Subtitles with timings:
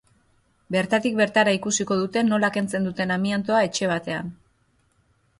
[0.75, 4.33] Bertatik bertara ikusiko dute nola kentzen duten amiantoa etxe batean.